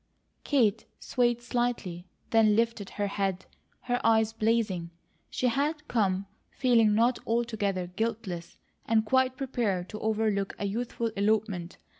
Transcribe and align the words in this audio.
Kate 0.43 0.87
swayed 0.99 1.43
slightly, 1.43 2.07
then 2.31 2.55
lifted 2.55 2.89
her 2.89 3.05
head, 3.05 3.45
her 3.81 4.01
eyes 4.03 4.33
blazing. 4.33 4.89
She 5.29 5.45
had 5.45 5.87
come, 5.87 6.25
feeling 6.49 6.95
not 6.95 7.19
altogether 7.27 7.85
guiltless, 7.85 8.57
and 8.87 9.05
quite 9.05 9.37
prepared 9.37 9.89
to 9.89 9.99
overlook 9.99 10.55
a 10.57 10.65
youthful 10.65 11.09
elopement. 11.15 11.77